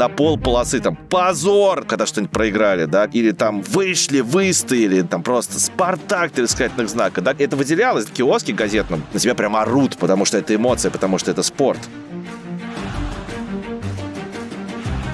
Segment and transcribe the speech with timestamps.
[0.00, 5.60] на пол полосы, там, позор, когда что-нибудь проиграли, да, или там вышли, выстояли, там просто
[5.60, 10.24] Спартак, три восклицательных знака, да, это выделялось в киоске газетном, на тебя прям орут, потому
[10.24, 11.80] что это эмоция, потому что это спорт.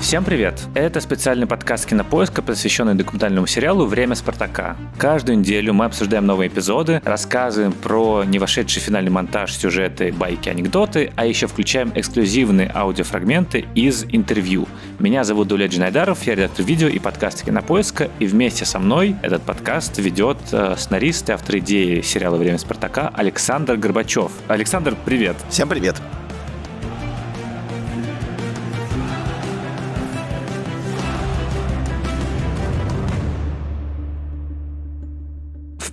[0.07, 0.63] Всем привет!
[0.75, 4.77] Это специальный подкаст Кинопоиска, посвященный документальному сериалу «Время Спартака».
[4.99, 11.13] Каждую неделю мы обсуждаем новые эпизоды, рассказываем про не вошедший финальный монтаж, сюжеты, байки, анекдоты,
[11.17, 14.69] а еще включаем эксклюзивные аудиофрагменты из интервью.
[15.01, 19.43] Меня зовут Дуля Джинайдаров, я редактор видео и подкаста Кинопоиска, и вместе со мной этот
[19.43, 24.31] подкаст ведет э, сценарист и автор идеи сериала «Время Спартака» Александр Горбачев.
[24.47, 25.35] Александр, привет!
[25.51, 25.97] Всем привет!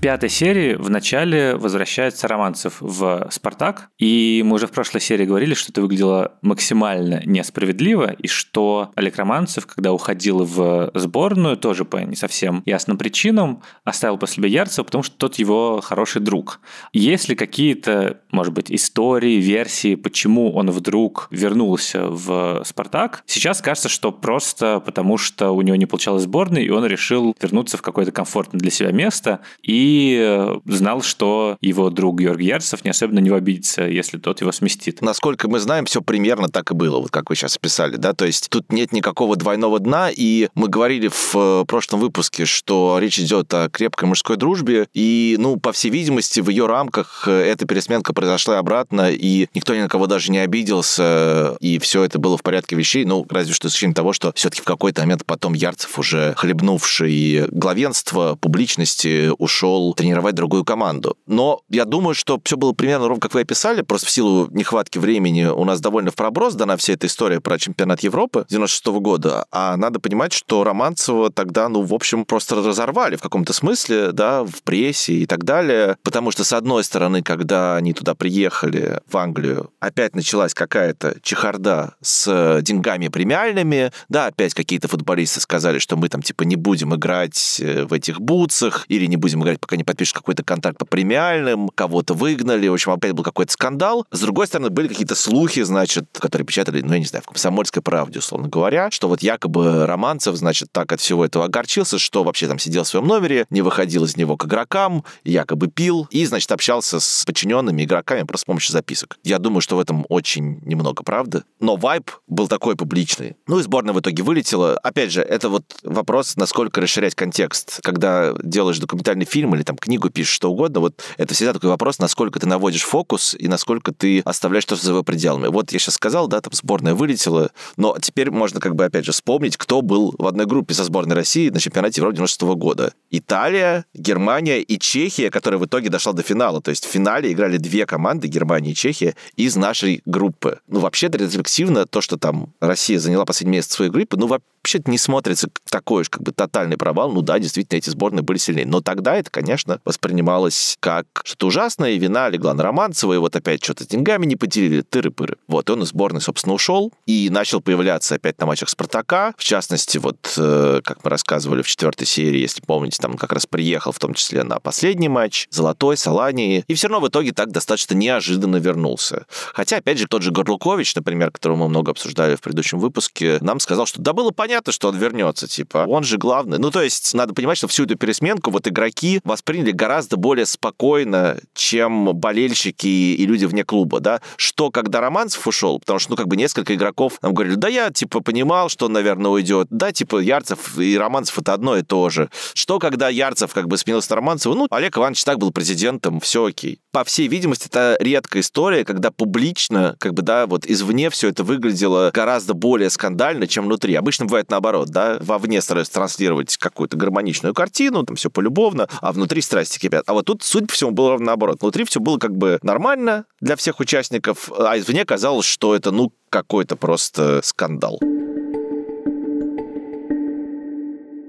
[0.04, 5.54] Пятой серии в начале возвращается Романцев в «Спартак», и мы уже в прошлой серии говорили,
[5.54, 11.96] что это выглядело максимально несправедливо, и что Олег Романцев, когда уходил в сборную, тоже по
[11.96, 16.60] не совсем ясным причинам, оставил после себя Ярцева, потому что тот его хороший друг.
[16.92, 23.24] Есть ли какие-то, может быть, истории, версии, почему он вдруг вернулся в «Спартак»?
[23.26, 27.78] Сейчас кажется, что просто потому, что у него не получалось сборной, и он решил вернуться
[27.78, 32.90] в какое-то комфортное для себя место, и и знал, что его друг Георгий Ярцев не
[32.90, 35.02] особенно не обидится, если тот его сместит.
[35.02, 38.26] Насколько мы знаем, все примерно так и было, вот как вы сейчас описали, да, то
[38.26, 43.20] есть тут нет никакого двойного дна, и мы говорили в э, прошлом выпуске, что речь
[43.20, 47.66] идет о крепкой мужской дружбе, и, ну, по всей видимости, в ее рамках э, эта
[47.66, 52.38] пересменка произошла обратно, и никто ни на кого даже не обиделся, и все это было
[52.38, 55.54] в порядке вещей, ну, разве что с исключением того, что все-таки в какой-то момент потом
[55.54, 61.18] Ярцев, уже хлебнувший главенство публичности, ушел ушел тренировать другую команду.
[61.28, 64.98] Но я думаю, что все было примерно ровно, как вы описали, просто в силу нехватки
[65.00, 69.00] времени у нас довольно в проброс дана вся эта история про чемпионат Европы 96 -го
[69.00, 74.12] года, а надо понимать, что Романцева тогда, ну, в общем, просто разорвали в каком-то смысле,
[74.12, 79.00] да, в прессе и так далее, потому что, с одной стороны, когда они туда приехали,
[79.10, 85.98] в Англию, опять началась какая-то чехарда с деньгами премиальными, да, опять какие-то футболисты сказали, что
[85.98, 89.73] мы там, типа, не будем играть э, в этих бутсах или не будем играть, пока
[89.74, 94.06] пока не подпишешь какой-то контракт по премиальным, кого-то выгнали, в общем, опять был какой-то скандал.
[94.12, 97.82] С другой стороны, были какие-то слухи, значит, которые печатали, ну, я не знаю, в «Комсомольской
[97.82, 102.48] правде», условно говоря, что вот якобы Романцев, значит, так от всего этого огорчился, что вообще
[102.48, 106.52] там сидел в своем номере, не выходил из него к игрокам, якобы пил и, значит,
[106.52, 109.18] общался с подчиненными игроками просто с помощью записок.
[109.24, 111.44] Я думаю, что в этом очень немного правды.
[111.60, 113.38] Но вайб был такой публичный.
[113.48, 114.78] Ну и сборная в итоге вылетела.
[114.78, 117.80] Опять же, это вот вопрос, насколько расширять контекст.
[117.82, 121.70] Когда делаешь документальный фильм или или там книгу пишешь, что угодно, вот это всегда такой
[121.70, 125.48] вопрос, насколько ты наводишь фокус и насколько ты оставляешь что-то за его пределами.
[125.48, 129.12] Вот я сейчас сказал, да, там сборная вылетела, но теперь можно как бы опять же
[129.12, 132.94] вспомнить, кто был в одной группе со сборной России на чемпионате Европы 96 -го года.
[133.10, 136.62] Италия, Германия и Чехия, которая в итоге дошла до финала.
[136.62, 140.60] То есть в финале играли две команды, Германия и Чехия, из нашей группы.
[140.68, 144.28] Ну, вообще-то ретроспективно то, что там Россия заняла последнее место своей группы, ну,
[144.64, 147.12] вообще не смотрится такой уж как бы тотальный провал.
[147.12, 148.66] Ну да, действительно, эти сборные были сильнее.
[148.66, 153.36] Но тогда это, конечно, воспринималось как что-то ужасное, и вина легла на Романцева, и вот
[153.36, 155.38] опять что-то деньгами не поделили, тыры-пыры.
[155.48, 159.34] Вот, и он из сборной, собственно, ушел и начал появляться опять на матчах Спартака.
[159.38, 163.46] В частности, вот, э, как мы рассказывали в четвертой серии, если помните, там как раз
[163.46, 167.52] приехал в том числе на последний матч, Золотой, Салании, и все равно в итоге так
[167.52, 169.26] достаточно неожиданно вернулся.
[169.54, 173.60] Хотя, опять же, тот же Горлукович, например, которого мы много обсуждали в предыдущем выпуске, нам
[173.60, 176.60] сказал, что да было понятно, понятно, что он вернется, типа, он же главный.
[176.60, 181.40] Ну, то есть, надо понимать, что всю эту пересменку вот игроки восприняли гораздо более спокойно,
[181.56, 184.22] чем болельщики и люди вне клуба, да.
[184.36, 187.90] Что, когда Романцев ушел, потому что, ну, как бы несколько игроков нам говорили, да я,
[187.90, 189.66] типа, понимал, что он, наверное, уйдет.
[189.72, 192.30] Да, типа, Ярцев и Романцев это одно и то же.
[192.54, 196.46] Что, когда Ярцев как бы сменился на Романцева, ну, Олег Иванович так был президентом, все
[196.46, 196.80] окей.
[196.92, 201.44] По всей видимости, это редкая история, когда публично, как бы, да, вот извне все это
[201.44, 203.96] выглядело гораздо более скандально, чем внутри.
[203.96, 209.12] Обычно бывает бывает наоборот, да, вовне стараются транслировать какую-то гармоничную картину, там все полюбовно, а
[209.12, 210.04] внутри страсти кипят.
[210.08, 211.62] А вот тут, судя по всему, было ровно наоборот.
[211.62, 216.12] Внутри все было как бы нормально для всех участников, а извне казалось, что это, ну,
[216.30, 218.00] какой-то просто скандал.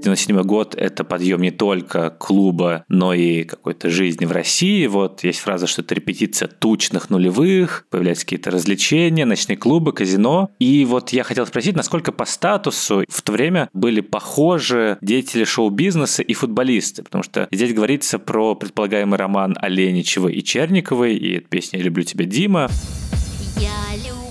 [0.04, 4.86] 97 год— это подъем не только клуба, но и какой-то жизни в России.
[4.86, 10.50] Вот есть фраза, что это репетиция тучных нулевых, появляются какие-то развлечения, ночные клубы, казино.
[10.58, 16.22] И вот я хотел спросить, насколько по статусу в то время были похожи деятели шоу-бизнеса
[16.22, 21.86] и футболисты, потому что здесь говорится про предполагаемый роман Оленичева и Черниковой, и песня «Я
[21.86, 22.68] люблю тебя, Дима».
[23.58, 24.23] Я люблю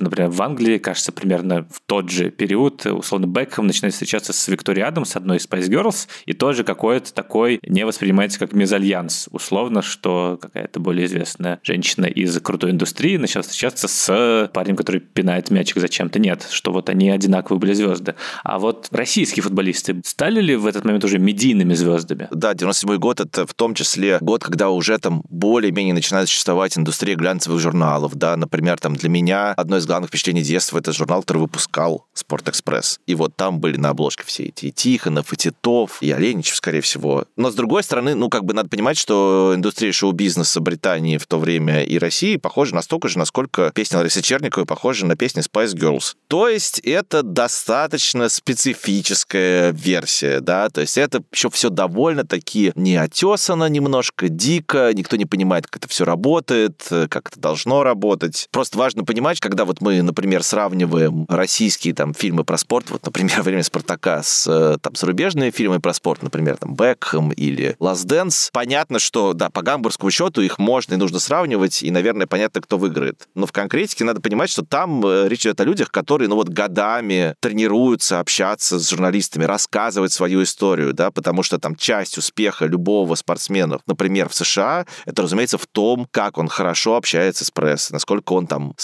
[0.00, 4.86] например, в Англии, кажется, примерно в тот же период, условно, Бекхэм начинает встречаться с Викторией
[4.86, 10.38] Адамс, одной из Spice Girls, и тоже какой-то такой не воспринимается как мезальянс, условно, что
[10.40, 16.18] какая-то более известная женщина из крутой индустрии начала встречаться с парнем, который пинает мячик зачем-то.
[16.18, 18.14] Нет, что вот они одинаковые были звезды.
[18.44, 22.28] А вот российские футболисты стали ли в этот момент уже медийными звездами?
[22.30, 27.16] Да, 97 год— это в том числе год, когда уже там более-менее начинает существовать индустрия
[27.16, 31.38] глянцевых журналов, да, например, там для меня одно из главных впечатлений детства— это журнал, который
[31.38, 33.00] выпускал «Спортэкспресс».
[33.06, 36.80] И вот там были на обложке все эти и Тихонов, и Титов, и Оленичев, скорее
[36.80, 37.24] всего.
[37.36, 41.38] Но, с другой стороны, ну, как бы надо понимать, что индустрия шоу-бизнеса Британии в то
[41.38, 46.14] время и России похожа настолько же, насколько песня Ларисы Черниковой похожа на песни Spice Girls.
[46.28, 54.28] То есть это достаточно специфическая версия, да, то есть это еще все довольно-таки неотесано немножко,
[54.28, 58.48] дико, никто не понимает, как это все работает, как это должно работать.
[58.50, 63.42] Просто важно понимать, когда вот мы, например, сравниваем российские там фильмы про спорт, вот, например,
[63.42, 68.50] «Время Спартака» с э, там зарубежными фильмами про спорт, например, там «Бекхэм» или «Last Dance»,
[68.52, 72.78] понятно, что, да, по гамбургскому счету их можно и нужно сравнивать, и, наверное, понятно, кто
[72.78, 73.28] выиграет.
[73.34, 76.48] Но в конкретике надо понимать, что там э, речь идет о людях, которые, ну вот,
[76.48, 83.16] годами тренируются общаться с журналистами, рассказывать свою историю, да, потому что там часть успеха любого
[83.16, 88.32] спортсмена, например, в США, это, разумеется, в том, как он хорошо общается с прессой, насколько
[88.34, 88.74] он там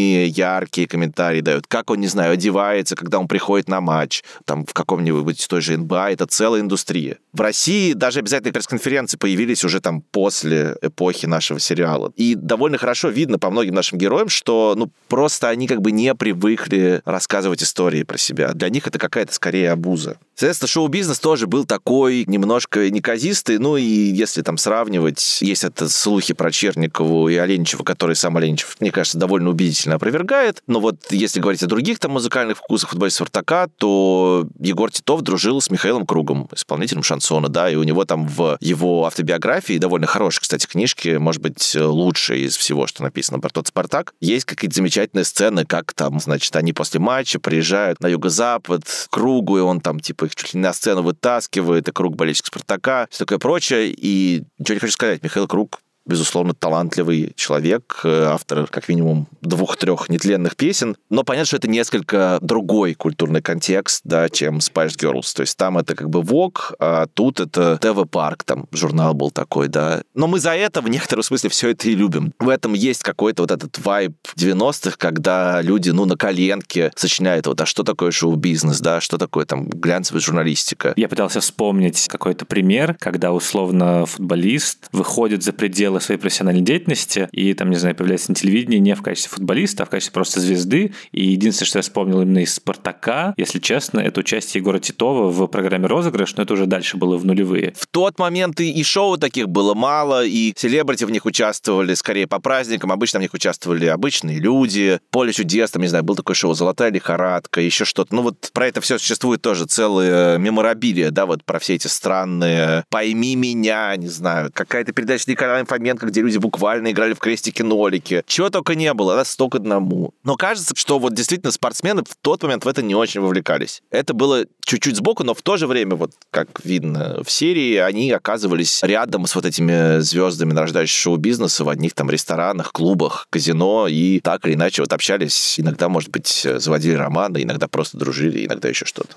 [0.00, 4.72] яркие комментарии дает, как он, не знаю, одевается, когда он приходит на матч, там в
[4.72, 7.18] каком-нибудь той же НБА, это целая индустрия.
[7.32, 12.12] В России даже обязательно пресс-конференции появились уже там после эпохи нашего сериала.
[12.16, 16.14] И довольно хорошо видно по многим нашим героям, что ну просто они как бы не
[16.14, 18.52] привыкли рассказывать истории про себя.
[18.52, 20.18] Для них это какая-то скорее обуза.
[20.34, 26.32] Соответственно, шоу-бизнес тоже был такой немножко неказистый, ну и если там сравнивать, есть это слухи
[26.34, 31.40] про Черникову и Оленичева, который сам Оленичев, мне кажется, довольно убедительно опровергает, но вот если
[31.40, 36.48] говорить о других там музыкальных вкусах футболиста Спартака, то Егор Титов дружил с Михаилом Кругом,
[36.54, 41.42] исполнителем шансона, да, и у него там в его автобиографии, довольно хорошей, кстати, книжки, может
[41.42, 46.20] быть, лучшей из всего, что написано про тот Спартак, есть какие-то замечательные сцены, как там,
[46.20, 50.54] значит, они после матча приезжают на юго-запад, к Кругу, и он там, типа, их чуть
[50.54, 53.94] ли не на сцену вытаскивает, и Круг болельщик Спартака, все такое прочее.
[53.96, 60.08] И ничего не хочу сказать, Михаил Круг безусловно, талантливый человек, э, автор как минимум двух-трех
[60.08, 65.34] нетленных песен, но понятно, что это несколько другой культурный контекст, да, чем Spice Girls.
[65.34, 69.30] То есть там это как бы Vogue, а тут это ТВ Парк, там журнал был
[69.30, 70.02] такой, да.
[70.14, 72.32] Но мы за это в некотором смысле все это и любим.
[72.38, 77.60] В этом есть какой-то вот этот вайб 90-х, когда люди, ну, на коленке сочиняют вот,
[77.60, 80.92] а что такое шоу-бизнес, да, что такое там глянцевая журналистика.
[80.96, 87.52] Я пытался вспомнить какой-то пример, когда условно футболист выходит за пределы своей профессиональной деятельности, и
[87.54, 90.94] там, не знаю, появляется на телевидении не в качестве футболиста, а в качестве просто звезды.
[91.12, 95.46] И единственное, что я вспомнил именно из «Спартака», если честно, это участие Егора Титова в
[95.48, 97.74] программе «Розыгрыш», но это уже дальше было в нулевые.
[97.76, 102.26] В тот момент и, и шоу таких было мало, и селебрити в них участвовали скорее
[102.26, 105.00] по праздникам, обычно в них участвовали обычные люди.
[105.10, 108.14] Поле чудес, там, не знаю, был такой шоу «Золотая лихорадка», еще что-то.
[108.14, 112.84] Ну вот про это все существует тоже целые меморабилия, да, вот про все эти странные
[112.90, 118.22] «Пойми меня», не знаю, какая-то передача Николая Фоменко где люди буквально играли в крестики-нолики.
[118.26, 120.12] Чего только не было, да, столько одному.
[120.24, 123.82] Но кажется, что вот действительно спортсмены в тот момент в это не очень вовлекались.
[123.90, 128.10] Это было чуть-чуть сбоку, но в то же время, вот как видно в серии, они
[128.12, 134.20] оказывались рядом с вот этими звездами нарождающего шоу-бизнеса в одних там ресторанах, клубах, казино, и
[134.20, 135.58] так или иначе вот общались.
[135.58, 139.16] Иногда, может быть, заводили романы, иногда просто дружили, иногда еще что-то.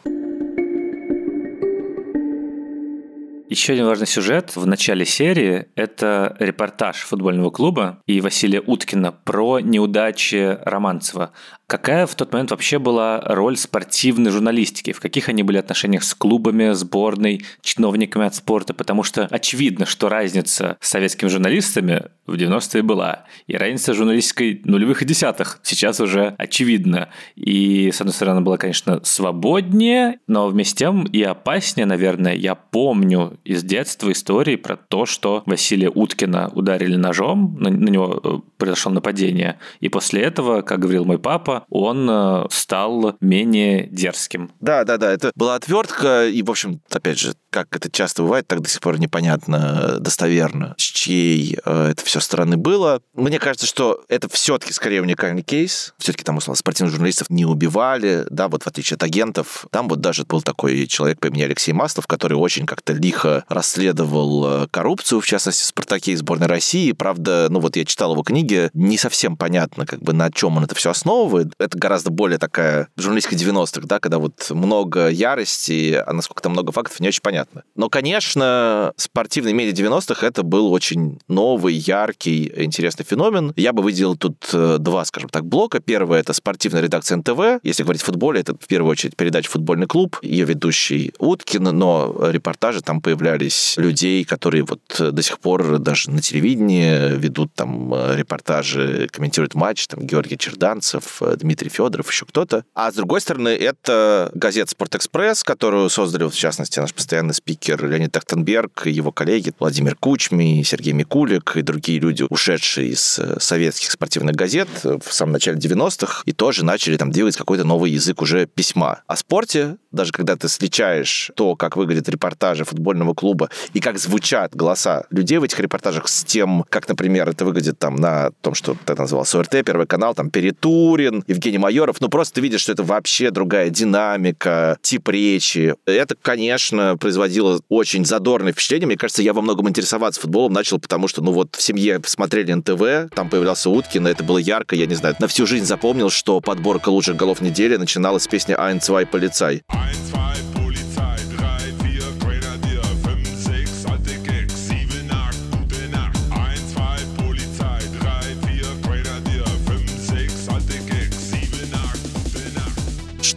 [3.54, 9.60] Еще один важный сюжет в начале серии– это репортаж футбольного клуба и Василия Уткина про
[9.60, 11.34] неудачи Романцева.
[11.74, 14.94] Какая в тот момент вообще была роль спортивной журналистики?
[14.94, 18.76] В каких они были отношениях с клубами, сборной, чиновниками от спорта?
[18.76, 23.26] Потому что очевидно, что разница с советскими журналистами в 90-е была.
[23.48, 27.10] И разница с журналистикой нулевых и десятых сейчас уже очевидна.
[27.36, 32.36] И, с одной стороны, была, конечно, свободнее, но вместе с тем и опаснее, наверное.
[32.36, 38.22] Я помню из детства истории про то, что Василия Уткина ударили ножом, на, на него
[38.24, 39.60] э, произошло нападение.
[39.82, 44.52] И после этого, как говорил мой папа, он э, стал менее дерзким.
[44.60, 48.48] Да, да, да, это была отвертка, и, в общем, опять же, как это часто бывает,
[48.48, 53.00] так до сих пор непонятно достоверно, с чьей э, это все стороны было.
[53.14, 55.94] Мне кажется, что это все-таки скорее уникальный кейс.
[56.00, 59.68] Все-таки там, условно, спортивных журналистов не убивали, да, вот в отличие от агентов.
[59.70, 64.64] Там вот даже был такой человек по имени Алексей Маслов, который очень как-то лихо расследовал
[64.64, 66.92] э, коррупцию, в частности, в «Спартаке» и сборной России.
[66.92, 70.64] Правда, ну вот я читал его книги, не совсем понятно, как бы на чем он
[70.64, 71.54] это все основывает.
[71.60, 76.72] Это гораздо более такая журналистика 90-х, да, когда вот много ярости, а насколько там много
[76.72, 77.64] фактов, не очень понятно понятно.
[77.76, 83.54] Но, конечно, спортивный медиа 90-х это был очень новый, яркий, интересный феномен.
[83.56, 85.80] Я бы выделил тут э, два, скажем так, блока.
[85.80, 87.64] Первый— это спортивная редакция НТВ.
[87.64, 92.30] Если говорить о футболе, это в первую очередь передача «Футбольный клуб», ее ведущий Уткин, но
[92.30, 98.16] репортажи там появлялись людей, которые вот до сих пор даже на телевидении ведут там э,
[98.16, 102.66] репортажи, комментируют матч, там Георгий Черданцев, э, Дмитрий Федоров, еще кто-то.
[102.74, 108.12] А с другой стороны, это газета «Спортэкспресс», которую создали, в частности, наш постоянный спикер Леонид
[108.12, 114.36] Тахтенберг, его коллеги Владимир Кучми, Сергей Микулик и другие люди, ушедшие из э, советских спортивных
[114.36, 119.02] газет в самом начале 90-х, и тоже начали там делать какой-то новый язык уже письма.
[119.08, 124.56] О спорте, даже когда ты встречаешь то, как выглядят репортажи футбольного клуба и как звучат
[124.56, 128.76] голоса людей в этих репортажах с тем, как, например, это выглядит там на том, что
[128.86, 132.84] это назывался ОРТ, Первый канал, там Перетурин, Евгений Майоров, ну просто ты видишь, что это
[132.84, 135.76] вообще другая динамика, тип речи.
[135.86, 138.88] Это, конечно, производит производило очень задорное впечатление.
[138.88, 142.52] Мне кажется, я во многом интересоваться футболом начал, потому что, ну вот, в семье смотрели
[142.54, 146.42] НТВ, там появлялся Уткин, это было ярко, я не знаю, на всю жизнь запомнил, что
[146.42, 149.64] подборка лучших голов недели начиналась с песни «Ein, zwei, полицай».
[149.70, 150.13] Ein,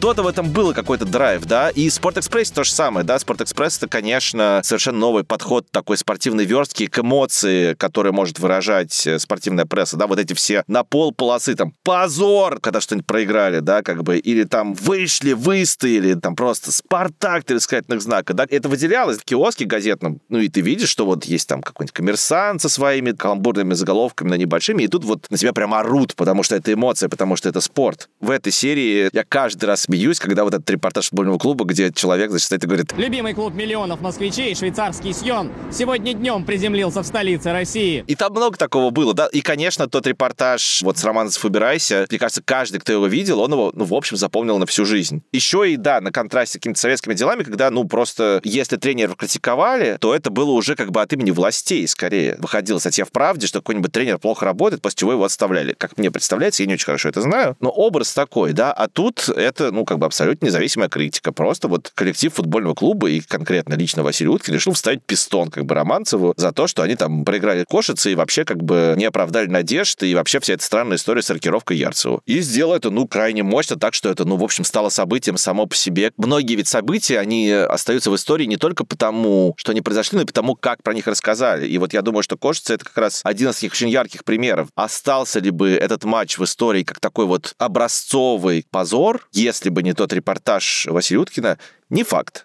[0.07, 1.71] что-то в этом было, какой-то драйв, да.
[1.71, 3.19] И Спортэкспресс то же самое, да.
[3.19, 9.19] Спортэкспресс это, конечно, совершенно новый подход такой спортивной верстки к эмоции, которые может выражать э,
[9.19, 10.07] спортивная пресса, да.
[10.07, 14.45] Вот эти все на пол полосы, там, позор, когда что-нибудь проиграли, да, как бы, или
[14.45, 18.47] там вышли, выстояли, там просто Спартак, три сказательных знака, да.
[18.49, 22.63] Это выделялось в киоске газетном, ну и ты видишь, что вот есть там какой-нибудь коммерсант
[22.63, 26.55] со своими каламбурными заголовками, на небольшими, и тут вот на тебя прям орут, потому что
[26.55, 28.09] это эмоция, потому что это спорт.
[28.21, 32.31] В этой серии я каждый раз смеюсь, когда вот этот репортаж футбольного клуба, где человек,
[32.31, 32.93] значит, и говорит...
[32.97, 38.05] Любимый клуб миллионов москвичей, швейцарский Сьон, сегодня днем приземлился в столице России.
[38.07, 39.27] И там много такого было, да.
[39.33, 43.53] И, конечно, тот репортаж вот с Романцев «Убирайся», мне кажется, каждый, кто его видел, он
[43.53, 45.23] его, ну, в общем, запомнил на всю жизнь.
[45.33, 49.97] Еще и, да, на контрасте с какими-то советскими делами, когда, ну, просто, если тренеров критиковали,
[49.99, 52.37] то это было уже как бы от имени властей, скорее.
[52.39, 55.73] Выходила статья в «Правде», что какой-нибудь тренер плохо работает, после чего его отставляли.
[55.73, 58.73] Как мне представляется, я не очень хорошо это знаю, но образ такой, да.
[58.73, 61.33] А тут это, ну, как бы абсолютно независимая критика.
[61.33, 65.75] Просто вот коллектив футбольного клуба и конкретно лично Василий Уткин решил вставить пистон как бы
[65.75, 70.11] Романцеву за то, что они там проиграли кошицы и вообще как бы не оправдали надежды
[70.11, 72.21] и вообще вся эта странная история с рокировкой Ярцеву.
[72.27, 75.67] И сделал это, ну, крайне мощно, так что это, ну, в общем, стало событием само
[75.67, 76.13] по себе.
[76.17, 80.27] Многие ведь события, они остаются в истории не только потому, что они произошли, но и
[80.27, 81.67] потому, как про них рассказали.
[81.67, 84.69] И вот я думаю, что Кошица— это как раз один из таких очень ярких примеров.
[84.75, 89.93] Остался ли бы этот матч в истории как такой вот образцовый позор, если бы не
[89.93, 91.59] тот репортаж Василия Уткина,
[91.91, 92.45] не факт.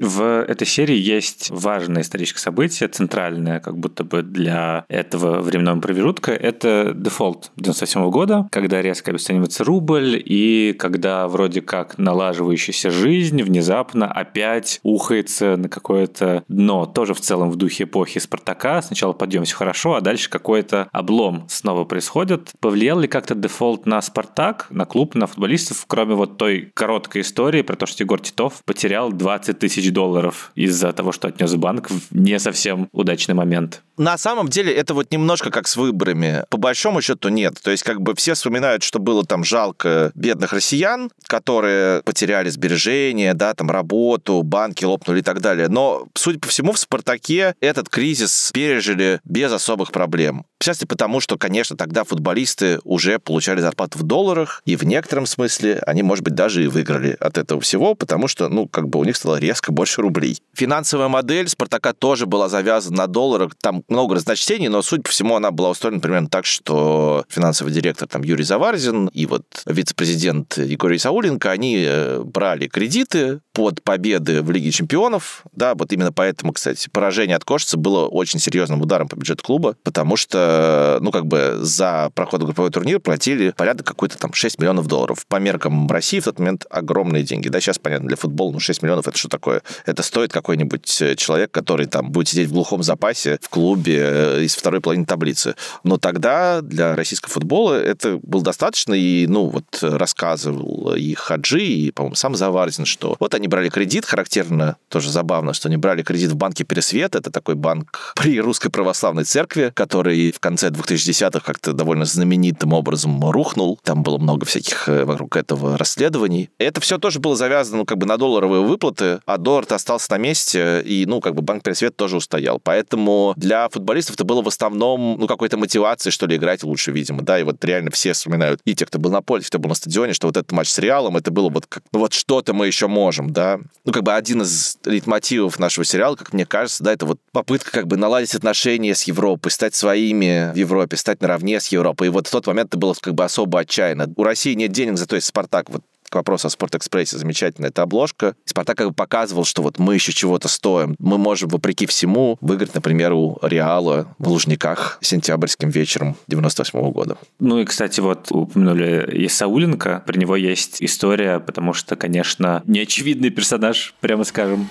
[0.00, 6.32] В этой серии есть важное историческое событие, центральное как будто бы для этого временного промежутка.
[6.32, 14.10] Это дефолт 97 года, когда резко обесценивается рубль, и когда вроде как налаживающаяся жизнь внезапно
[14.10, 16.86] опять ухается на какое-то дно.
[16.86, 18.82] Тоже в целом в духе эпохи Спартака.
[18.82, 22.52] Сначала подъем все хорошо, а дальше какой-то облом снова происходит.
[22.60, 27.62] Повлиял ли как-то дефолт на Спартак, на клуб, на футболистов, кроме вот той короткой истории
[27.62, 31.90] про то, что Егор Титов потерял 20 тысяч тысяч долларов из-за того, что отнес банк
[31.90, 33.82] в не совсем удачный момент.
[33.98, 36.44] На самом деле это вот немножко как с выборами.
[36.50, 37.54] По большому счету нет.
[37.60, 43.34] То есть как бы все вспоминают, что было там жалко бедных россиян, которые потеряли сбережения,
[43.34, 45.68] да, там работу, банки лопнули и так далее.
[45.68, 50.46] Но, судя по всему, в «Спартаке» этот кризис пережили без особых проблем.
[50.60, 55.82] Частности, потому что, конечно, тогда футболисты уже получали зарплату в долларах, и в некотором смысле
[55.86, 59.04] они, может быть, даже и выиграли от этого всего, потому что, ну, как бы у
[59.04, 60.38] них стало резко больше рублей.
[60.54, 63.52] Финансовая модель Спартака тоже была завязана на долларах.
[63.60, 68.06] Там много разночтений, но, судя по всему, она была устроена примерно так, что финансовый директор
[68.06, 74.52] там Юрий Заварзин и вот вице-президент Егорий Сауленко, они э, брали кредиты, под победы в
[74.52, 79.16] Лиге чемпионов, да, вот именно поэтому, кстати, поражение от Кошица было очень серьезным ударом по
[79.16, 84.16] бюджету клуба, потому что, ну, как бы за проход в групповой турнир платили порядок какой-то
[84.16, 85.26] там 6 миллионов долларов.
[85.26, 87.48] По меркам России в тот момент огромные деньги.
[87.48, 89.62] Да, сейчас, понятно, для футбола, ну, 6 миллионов, это что такое?
[89.86, 94.42] Это стоит какой-нибудь э, человек, который там будет сидеть в глухом запасе в клубе э,
[94.44, 95.56] из второй половины таблицы.
[95.82, 101.90] Но тогда для российского футбола это было достаточно, и, ну, вот рассказывал и Хаджи, и,
[101.90, 106.30] по-моему, сам Заварзин, что вот они брали кредит, характерно, тоже забавно, что они брали кредит
[106.30, 111.72] в банке Пересвет, это такой банк при Русской Православной Церкви, который в конце 2010-х как-то
[111.72, 113.78] довольно знаменитым образом рухнул.
[113.82, 116.50] Там было много всяких э, вокруг этого расследований.
[116.58, 120.18] Это все тоже было завязано, ну, как бы на долларовые выплаты, а доллар-то остался на
[120.18, 122.60] месте, и, ну, как бы банк Пересвет тоже устоял.
[122.62, 127.22] Поэтому для футболистов это было в основном, ну, какой-то мотивацией, что ли, играть лучше, видимо,
[127.22, 129.74] да, и вот реально все вспоминают, и те, кто был на поле, кто был на
[129.74, 132.66] стадионе, что вот этот матч с Реалом, это было вот как, ну, вот что-то мы
[132.66, 133.60] еще можем, да.
[133.84, 137.70] Ну, как бы один из лейтмотивов нашего сериала, как мне кажется, да, это вот попытка
[137.70, 142.08] как бы наладить отношения с Европой, стать своими в Европе, стать наравне с Европой.
[142.08, 144.12] И вот в тот момент это было как бы особо отчаянно.
[144.16, 145.70] У России нет денег, зато есть Спартак.
[145.70, 148.34] Вот к вопросу о Спортэкспрессе замечательная эта обложка.
[148.44, 150.96] Спартак как бы показывал, что вот мы еще чего-то стоим.
[150.98, 157.18] Мы можем, вопреки всему, выиграть, например, у Реала в Лужниках сентябрьским вечером 98 -го года.
[157.38, 160.02] Ну и, кстати, вот упомянули Исауленко.
[160.06, 164.68] Про него есть история, потому что, конечно, неочевидный персонаж, прямо скажем.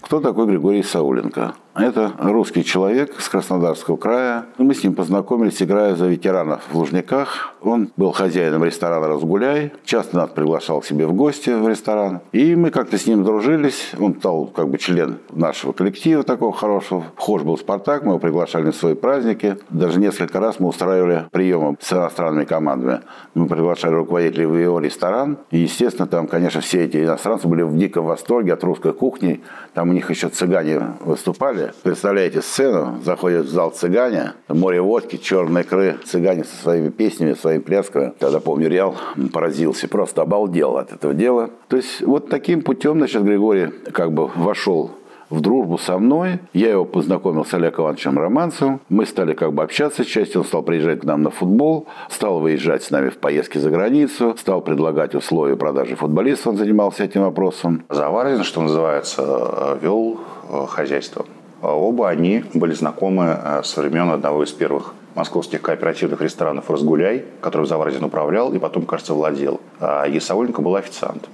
[0.00, 1.54] Кто такой Григорий Сауленко?
[1.76, 4.46] Это русский человек с Краснодарского края.
[4.58, 7.52] Мы с ним познакомились, играя за ветеранов в Лужниках.
[7.62, 9.72] Он был хозяином ресторана «Разгуляй».
[9.84, 12.20] Часто нас приглашал к себе в гости в ресторан.
[12.30, 13.90] И мы как-то с ним дружились.
[13.98, 17.06] Он стал как бы член нашего коллектива такого хорошего.
[17.16, 19.56] Вхож был «Спартак», мы его приглашали на свои праздники.
[19.68, 23.00] Даже несколько раз мы устраивали приемы с иностранными командами.
[23.34, 25.38] Мы приглашали руководителей в его ресторан.
[25.50, 29.42] И, естественно, там, конечно, все эти иностранцы были в диком восторге от русской кухни.
[29.72, 35.64] Там у них еще цыгане выступали Представляете сцену, заходят в зал цыгане, море водки, черные
[35.64, 38.12] икры, цыгане со своими песнями, своими плясками.
[38.18, 38.96] Тогда, помню, Реал
[39.32, 41.50] поразился, просто обалдел от этого дела.
[41.68, 44.90] То есть вот таким путем, значит, Григорий как бы вошел
[45.30, 46.38] в дружбу со мной.
[46.52, 48.80] Я его познакомил с Олегом Ивановичем Романцевым.
[48.88, 50.42] Мы стали как бы общаться частью.
[50.42, 54.36] Он стал приезжать к нам на футбол, стал выезжать с нами в поездки за границу,
[54.38, 56.48] стал предлагать условия продажи футболистов.
[56.48, 57.84] Он занимался этим вопросом.
[57.88, 61.26] Заварзин, что называется, вел э, хозяйство.
[61.72, 67.66] Оба они были знакомы э, со времен одного из первых московских кооперативных ресторанов «Разгуляй», который
[67.66, 69.60] Заварзин управлял и потом, кажется, владел.
[69.80, 71.30] А Есауленко был официантом.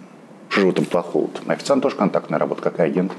[0.49, 1.53] Что же в этом плохого -то?
[1.53, 3.13] Официант тоже контактная работа, как и агент.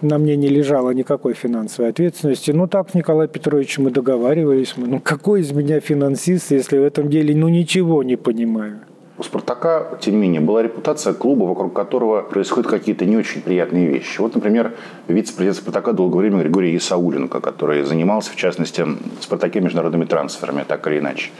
[0.00, 2.52] На мне не лежало никакой финансовой ответственности.
[2.52, 4.74] Ну, так с Николаем Петровичем мы договаривались.
[4.76, 8.80] Ну, какой из меня финансист, если в этом деле ну ничего не понимаю?
[9.20, 13.86] У «Спартака», тем не менее, была репутация клуба, вокруг которого происходят какие-то не очень приятные
[13.86, 14.18] вещи.
[14.18, 14.72] Вот, например,
[15.08, 20.86] вице-президент «Спартака» долгое время Григорий Исауленко, который занимался, в частности, в «Спартаке» международными трансферами, так
[20.86, 21.32] или иначе.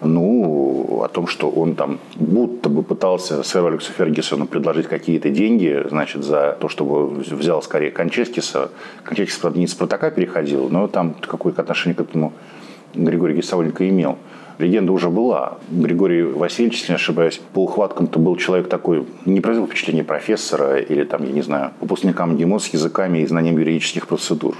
[0.00, 5.84] Ну, о том, что он там будто бы пытался сэру Алексу Фергюсону предложить какие-то деньги,
[5.86, 8.70] значит, за то, чтобы взял скорее Конческиса.
[9.04, 12.32] Конческис, правда, не из «Спартака» переходил, но там какое-то отношение к этому
[12.94, 14.16] Григорий Исауленко имел
[14.58, 15.58] легенда уже была.
[15.70, 21.04] Григорий Васильевич, если не ошибаюсь, по ухваткам-то был человек такой, не произвел впечатление профессора или
[21.04, 24.56] там, я не знаю, выпускника МГИМО с языками и знанием юридических процедур.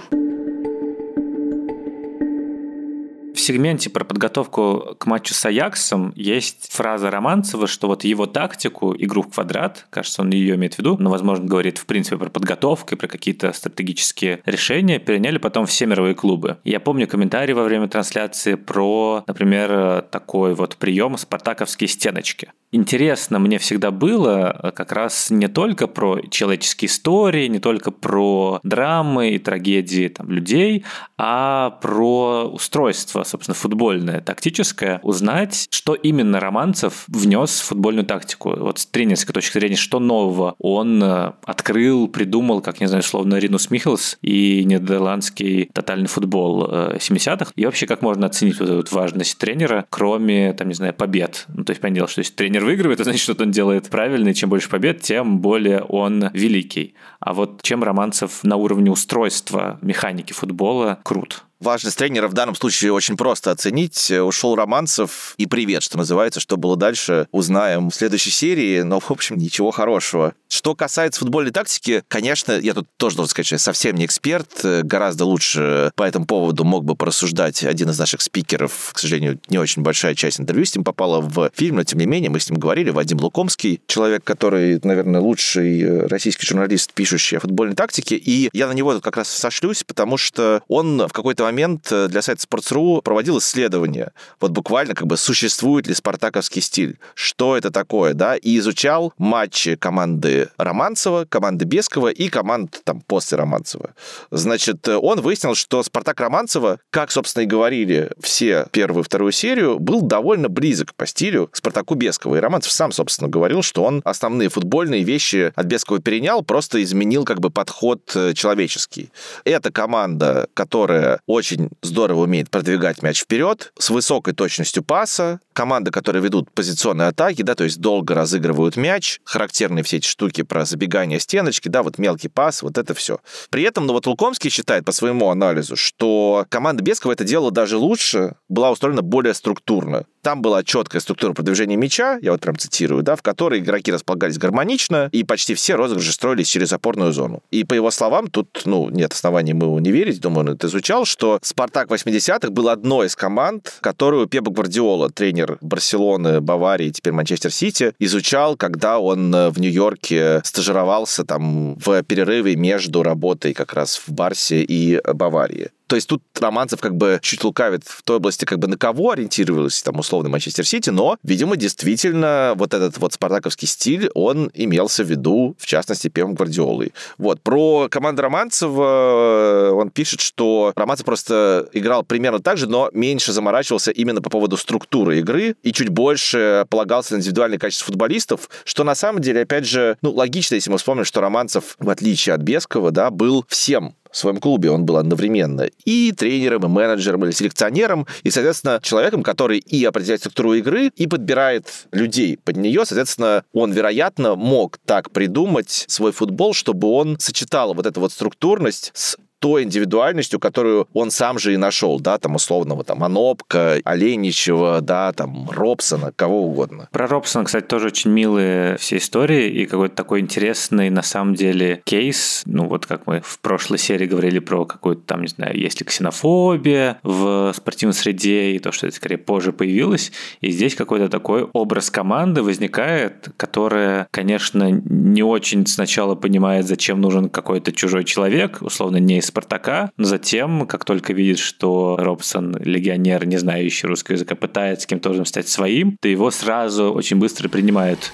[3.49, 9.23] Сегменте про подготовку к матчу с Аяксом есть фраза Романцева, что вот его тактику, игру
[9.23, 12.95] в квадрат, кажется, он ее имеет в виду, но, возможно, говорит в принципе про подготовку
[12.95, 16.59] и про какие-то стратегические решения, переняли потом все мировые клубы.
[16.65, 22.53] Я помню комментарии во время трансляции про, например, такой вот прием спартаковские стеночки.
[22.70, 29.31] Интересно мне всегда было как раз не только про человеческие истории, не только про драмы
[29.31, 30.85] и трагедии там, людей,
[31.16, 38.50] а про устройство, собственно, футбольное, тактическое, узнать, что именно Романцев внес в футбольную тактику.
[38.50, 43.37] Вот с тренерской точки зрения, что нового он э, открыл, придумал, как, не знаю, условно,
[43.37, 47.46] Ринус Михелс и нидерландский тотальный футбол 70-х.
[47.46, 51.46] Э, и вообще, как можно оценить вот эту важность тренера, кроме, там, не знаю, побед.
[51.48, 54.35] Ну, то есть, понятно, что если тренер выигрывает, это значит, что он делает правильно, и
[54.35, 56.94] чем больше побед, тем более он великий.
[57.21, 61.44] А вот чем Романцев на уровне устройства механики футбола крут?
[61.61, 64.12] Важность тренера в данном случае очень просто оценить.
[64.12, 66.38] Ушел Романцев и привет, что называется.
[66.38, 68.83] Что было дальше, узнаем в следующей серии.
[68.83, 70.35] Но, в общем, ничего хорошего.
[70.49, 74.49] Что касается футбольной тактики, конечно, я тут тоже должен сказать, что я совсем не эксперт.
[74.62, 78.92] Гораздо лучше по этому поводу мог бы порассуждать один из наших спикеров.
[78.92, 82.07] К сожалению, не очень большая часть интервью с ним попала в фильм, но тем не
[82.07, 82.90] менее мы с ним говорили.
[82.90, 88.14] Вадим Лукомский, человек, который, наверное, лучший российский журналист, пишущий о футбольной тактике.
[88.14, 92.09] И я на него тут как раз сошлюсь, потому что он в какой-то момент э,
[92.09, 94.13] для сайта Sports.ru проводил исследование.
[94.41, 99.77] Вот буквально как бы существует ли спартаковский стиль, что это такое, да, и изучал матчи
[99.77, 103.95] команды Романцева, команды Бескова и команд там после Романцева.
[104.31, 109.33] Значит, э, он выяснил, что Спартак Романцева, как, собственно, и говорили все первую и вторую
[109.33, 112.37] серию, был довольно близок по стилю к Спартаку Бескова.
[112.37, 117.25] И Романцев сам, собственно, говорил, что он основные футбольные вещи от Бескова перенял, просто изменил
[117.25, 119.11] как бы подход э, человеческий.
[119.45, 126.22] Это команда, которая очень здорово умеет продвигать мяч вперед, с высокой точностью паса, команды, которые
[126.22, 131.18] ведут позиционные атаки, да, то есть долго разыгрывают мяч, характерные все эти штуки про забегание
[131.18, 133.18] стеночки, да, вот мелкий пас, вот это все.
[133.51, 137.77] При этом, ну вот Лукомский считает по своему анализу, что команда Бескова это делала даже
[137.77, 140.05] лучше, была устроена более структурно.
[140.22, 144.38] Там была четкая структура продвижения мяча, я вот прям цитирую, да, в которой игроки располагались
[144.38, 147.42] гармонично, и почти все розыгрыши строились через опорную зону.
[147.51, 151.05] И по его словам, тут, ну, нет оснований ему не верить, думаю, он это изучал,
[151.05, 157.53] что «Спартак 80-х» был одной из команд, которую Пепа Гвардиола, тренер Барселоны, Баварии, теперь Манчестер
[157.53, 164.01] Сити, изучал, когда он э, в Нью-Йорке стажировался там в перерыве между работой как раз
[164.07, 165.71] в Барсе и Баварии.
[165.88, 169.12] То есть тут Романцев как бы чуть лукавит в той области, как бы на кого
[169.12, 175.03] ориентировался там условно Манчестер Сити, но, видимо, действительно вот этот вот спартаковский стиль, он имелся
[175.03, 176.92] в виду, в частности, первым Гвардиолой.
[177.16, 177.40] Вот.
[177.40, 183.33] Про команду Романцева э, он пишет, что Романцев просто играл примерно так же, но меньше
[183.33, 188.85] заморачивался именно по поводу структуры игры и чуть больше полагался на индивидуальные качества футболистов, что
[188.85, 192.42] на самом деле, опять же, ну, логично, если мы вспомним, что Романцев, в отличие от
[192.42, 197.31] Бескова, да, был всем в своем клубе он был одновременно и тренером, и менеджером, или
[197.31, 202.85] селекционером, и, соответственно, человеком, который и определяет структуру игры, и подбирает людей под нее.
[202.85, 208.90] Соответственно, он, вероятно, мог так придумать свой футбол, чтобы он сочетал вот эту вот структурность
[208.94, 214.81] с той индивидуальностью, которую он сам же и нашел, да, там условного там Анопка, Оленичева,
[214.81, 216.88] да, там Робсона, кого угодно.
[216.92, 221.83] Про Робсона, кстати, тоже очень милые все истории и какой-то такой интересный на самом деле
[221.85, 225.81] кейс, ну вот как мы в прошлой серии говорили про какую-то там, не знаю, есть
[225.81, 231.09] ли ксенофобия в спортивной среде и то, что это скорее позже появилось, и здесь какой-то
[231.09, 238.59] такой образ команды возникает, которая, конечно, не очень сначала понимает, зачем нужен какой-то чужой человек,
[238.61, 244.14] условно не из Спартака, но затем, как только видит, что Робсон, легионер, не знающий русского
[244.14, 248.12] языка, пытается кем-то стать своим, то его сразу очень быстро принимают.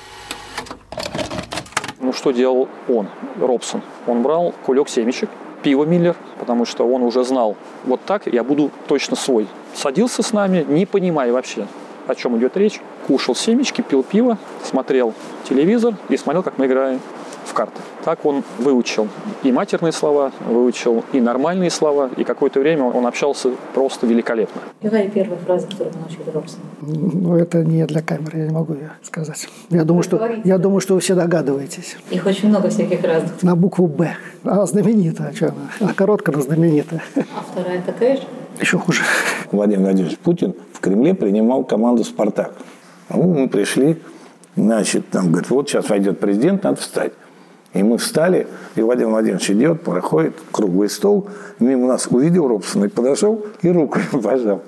[2.00, 3.08] Ну, что делал он,
[3.40, 3.82] Робсон?
[4.06, 5.30] Он брал кулек семечек,
[5.62, 9.46] пиво Миллер, потому что он уже знал, вот так я буду точно свой.
[9.74, 11.66] Садился с нами, не понимая вообще,
[12.06, 12.80] о чем идет речь.
[13.06, 15.14] Кушал семечки, пил пиво, смотрел
[15.48, 17.00] телевизор и смотрел, как мы играем
[17.44, 17.80] в карты.
[18.04, 19.08] Так он выучил
[19.42, 24.60] и матерные слова, выучил и нормальные слова, и какое-то время он общался просто великолепно.
[24.82, 26.62] Какая первая фраза, которую вы научили Робсона?
[26.80, 29.48] Ну, это не для камеры, я не могу ее сказать.
[29.70, 31.96] Я думаю, что, я думаю, что вы все догадываетесь.
[32.10, 33.42] Их очень много всяких разных.
[33.42, 34.16] На букву «Б».
[34.44, 35.54] Она знаменитая, что она?
[35.80, 37.02] Она короткая, но знаменитая.
[37.16, 38.22] А вторая такая же?
[38.60, 39.02] Еще хуже.
[39.50, 42.54] Владимир Владимирович Путин в Кремле принимал команду «Спартак».
[43.08, 44.00] Ну, мы пришли,
[44.56, 47.12] значит, там, говорит, вот сейчас войдет президент, надо встать.
[47.74, 52.88] И мы встали, и Владимир Владимирович идет, проходит круглый стол, мимо нас увидел Робсона и
[52.88, 54.62] подошел, и руку пожал.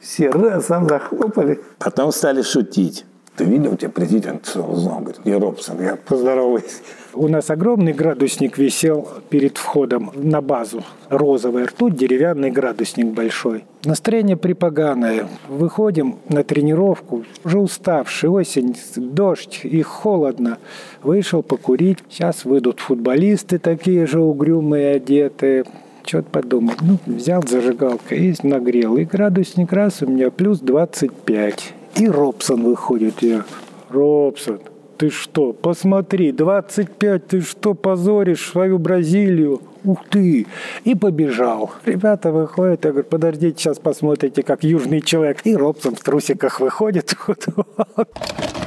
[0.00, 1.60] Все раз, сам захлопали.
[1.78, 3.06] Потом стали шутить.
[3.36, 5.00] Ты видел, тебя президент узнал?
[5.00, 6.82] Говорит, я Робсон, я поздороваюсь.
[7.14, 10.84] У нас огромный градусник висел перед входом на базу.
[11.08, 13.64] Розовая ртуть, деревянный градусник большой.
[13.84, 15.28] Настроение припоганое.
[15.48, 20.58] Выходим на тренировку, уже уставший, осень, дождь и холодно.
[21.02, 21.98] Вышел покурить.
[22.10, 25.64] Сейчас выйдут футболисты такие же угрюмые, одетые.
[26.04, 26.74] Что-то подумал.
[26.82, 28.96] Ну, взял зажигалка и нагрел.
[28.98, 31.74] И градусник раз у меня плюс 25.
[31.96, 33.22] И Робсон выходит.
[33.22, 33.44] Я,
[33.90, 34.60] Робсон,
[34.96, 39.60] ты что, посмотри, 25, ты что, позоришь свою Бразилию?
[39.84, 40.46] Ух ты!
[40.84, 41.72] И побежал.
[41.84, 45.38] Ребята выходят, я говорю, подождите, сейчас посмотрите, как южный человек.
[45.44, 47.16] И Робсон в трусиках выходит.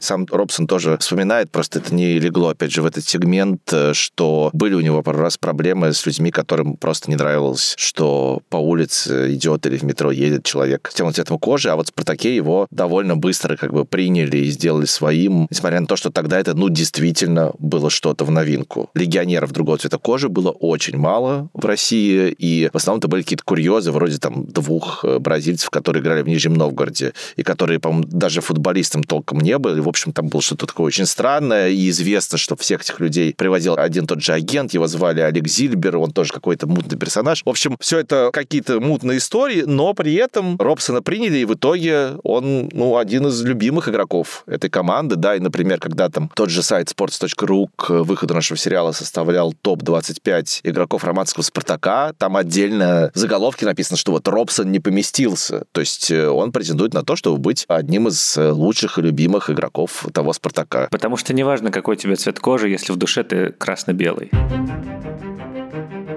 [0.00, 4.50] Сам Робсон тоже вспоминает, просто это не легло, опять же, в этот сегмент, э, что
[4.52, 9.34] были у него пару раз проблемы с людьми, которым просто не нравилось, что по улице
[9.34, 13.16] идет или в метро едет человек с темным цветом кожи, а вот «Спартаке» его довольно
[13.16, 17.52] быстро как бы приняли и сделали своим, несмотря на то, что тогда это, ну, действительно
[17.58, 18.90] было что-то в новинку.
[18.94, 23.44] Легионеров другого цвета кожи было очень мало в России, и в основном это были какие-то
[23.44, 28.40] курьезы, вроде там двух э, бразильцев, которые играли в Нижнем Новгороде, и которые, по-моему, даже
[28.40, 29.80] футболистом толком не были.
[29.90, 33.74] В общем, там было что-то такое очень странное, и известно, что всех этих людей приводил
[33.76, 37.42] один тот же агент, его звали Олег Зильбер, он тоже какой-то мутный персонаж.
[37.44, 42.10] В общем, все это какие-то мутные истории, но при этом Робсона приняли, и в итоге
[42.22, 46.62] он, ну, один из любимых игроков этой команды, да, и, например, когда там тот же
[46.62, 53.96] сайт sports.ru к выходу нашего сериала составлял топ-25 игроков романского «Спартака», там отдельно заголовки написано,
[53.96, 55.64] что вот Робсон не поместился.
[55.72, 59.50] То есть э, он претендует на то, чтобы быть одним из э, лучших и любимых
[59.50, 59.79] игроков
[60.12, 60.88] того «Спартака».
[60.90, 64.30] Потому что неважно, какой у тебя цвет кожи, если в душе ты красно-белый.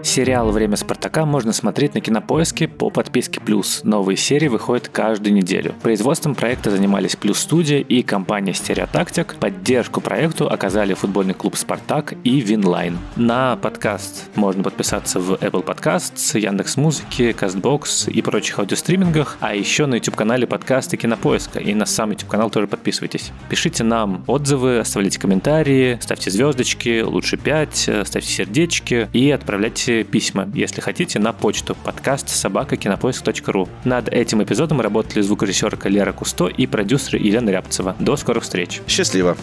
[0.04, 3.86] Сериал «Время Спартака» можно смотреть на Кинопоиске по подписке «Плюс».
[3.86, 5.74] Новые серии выходят каждую неделю.
[5.82, 9.36] Производством проекта занимались «Плюс Студия» и компания «Stereotactic».
[9.40, 13.00] Поддержку проекту оказали футбольный клуб «Спартак» и «Winline».
[13.16, 19.96] На подкаст можно подписаться в Apple Podcasts, Яндекс.Музыке, Castbox и прочих аудиостримингах, а еще на
[19.96, 23.32] YouTube-канале подкаста Кинопоиска и на сам YouTube-канал тоже подписывайтесь.
[23.50, 30.82] Пишите нам отзывы, оставляйте комментарии, ставьте звездочки, лучше 5, ставьте сердечки и отправляйте письма, если
[30.82, 33.70] хотите, на почту подкаст собакакинопоиск.ру.
[33.84, 37.96] Над этим эпизодом работали звукорежиссерка Лера Кусто и продюсер Елена Рябцева.
[38.00, 38.82] До скорых встреч.
[38.88, 39.38] Счастливо.